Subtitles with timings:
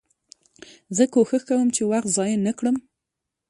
[0.95, 2.75] زه کوښښ کوم، چي وخت ضایع نه کړم.